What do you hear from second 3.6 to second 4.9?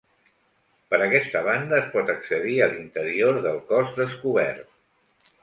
cos descobert.